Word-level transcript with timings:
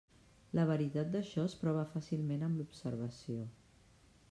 La 0.59 0.63
veritat 0.69 1.11
d'això 1.15 1.43
es 1.51 1.55
prova 1.65 1.85
fàcilment 1.93 2.45
amb 2.49 2.61
l'observació. 2.63 3.49